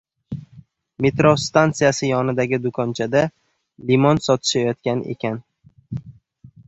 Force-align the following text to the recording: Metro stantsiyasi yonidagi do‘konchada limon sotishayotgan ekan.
Metro 1.05 1.33
stantsiyasi 1.43 2.09
yonidagi 2.11 2.59
do‘konchada 2.63 3.21
limon 3.91 4.23
sotishayotgan 4.29 5.05
ekan. 5.17 5.39